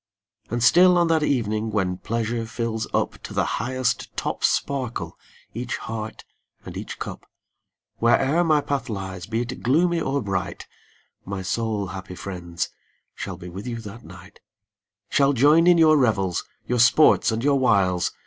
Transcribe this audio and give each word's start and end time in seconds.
And 0.49 0.63
still 0.63 0.97
on 0.97 1.09
that 1.09 1.21
evening, 1.21 1.69
when 1.69 1.97
pleasure 1.99 2.47
fills 2.47 2.87
up 2.91 3.11
ID 3.13 3.19
To 3.21 3.33
the 3.35 3.45
highest 3.61 4.17
top 4.17 4.43
sparkle 4.43 5.15
each 5.53 5.77
heart 5.77 6.25
and 6.65 6.75
each 6.75 6.97
cup. 6.97 7.27
Where'er 7.99 8.43
my 8.43 8.61
path 8.61 8.89
lies, 8.89 9.27
be 9.27 9.41
it 9.41 9.61
gloomy 9.61 10.01
or 10.01 10.19
bright, 10.23 10.65
My 11.23 11.43
soul, 11.43 11.85
happy 11.89 12.15
friends, 12.15 12.69
shall 13.13 13.37
be 13.37 13.47
with 13.49 13.67
you 13.67 13.77
that 13.81 14.03
night; 14.03 14.39
Shall 15.09 15.33
join 15.33 15.67
in 15.67 15.77
your 15.77 15.97
revels, 15.97 16.45
your 16.65 16.79
sports 16.79 17.31
and 17.31 17.43
your 17.43 17.59
wiles. 17.59 18.11